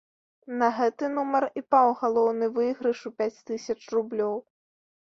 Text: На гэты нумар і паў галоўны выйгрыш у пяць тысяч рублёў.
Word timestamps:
На 0.61 0.69
гэты 0.77 1.09
нумар 1.17 1.47
і 1.61 1.63
паў 1.75 1.91
галоўны 2.01 2.45
выйгрыш 2.59 2.99
у 3.13 3.17
пяць 3.21 3.43
тысяч 3.53 3.79
рублёў. 3.99 4.35